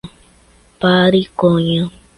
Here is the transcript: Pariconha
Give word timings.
Pariconha 0.79 1.91